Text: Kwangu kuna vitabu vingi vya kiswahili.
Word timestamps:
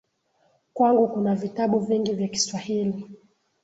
Kwangu 0.73 1.07
kuna 1.07 1.35
vitabu 1.35 1.79
vingi 1.79 2.13
vya 2.13 2.27
kiswahili. 2.27 3.11